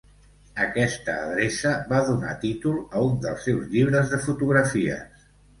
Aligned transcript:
Aquesta 0.63 1.17
adreça 1.25 1.73
va 1.93 2.01
donar 2.09 2.33
títol 2.45 2.81
a 3.01 3.05
un 3.11 3.21
dels 3.27 3.47
seus 3.51 3.71
llibres 3.75 4.11
de 4.15 4.23
fotografies. 4.29 5.25